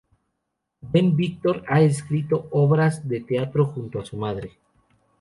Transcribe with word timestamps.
Ben-Victor 0.81 1.63
ha 1.67 1.81
escrito 1.81 2.47
obras 2.49 3.07
de 3.07 3.21
teatro 3.21 3.67
junto 3.67 3.99
a 3.99 4.05
su 4.05 4.17
madre. 4.17 4.57